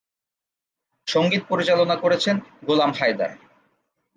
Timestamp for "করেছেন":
1.95-2.35